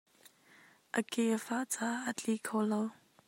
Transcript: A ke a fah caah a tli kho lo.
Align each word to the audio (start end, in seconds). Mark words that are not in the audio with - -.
A 0.99 0.99
ke 1.11 1.23
a 1.37 1.39
fah 1.45 1.65
caah 1.73 1.99
a 2.09 2.11
tli 2.19 2.33
kho 2.45 2.59
lo. 2.71 2.81